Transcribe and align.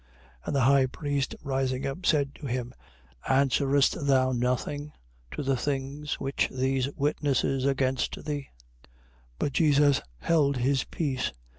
26:62. 0.45 0.47
And 0.47 0.55
the 0.55 0.61
high 0.61 0.85
priest 0.87 1.35
rising 1.43 1.85
up, 1.85 2.07
said 2.07 2.33
to 2.33 2.47
him: 2.47 2.73
Answerest 3.29 4.07
thou 4.07 4.31
nothing 4.31 4.93
to 5.29 5.43
the 5.43 5.55
things 5.55 6.19
which 6.19 6.49
these 6.51 6.89
witness 6.95 7.43
against 7.43 8.25
thee? 8.25 8.47
26:63. 8.83 8.87
But 9.37 9.53
Jesus 9.53 10.01
held 10.21 10.57
his 10.57 10.85
peace. 10.85 11.31